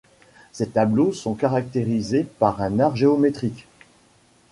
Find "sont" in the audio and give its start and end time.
1.13-1.35